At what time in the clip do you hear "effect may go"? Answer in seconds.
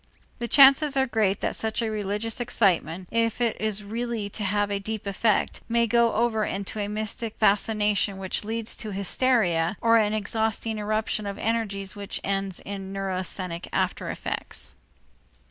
5.05-6.13